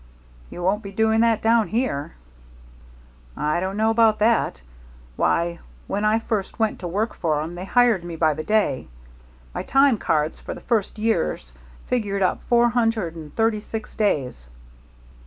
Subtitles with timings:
[0.49, 2.15] "You won't be doing that down here."
[3.37, 4.63] "I don't know about that.
[5.15, 8.87] Why, when I first went to work for 'em, they hired me by the day.
[9.53, 11.53] My time cards for the first years
[11.85, 14.49] figured up four hundred and thirty six days."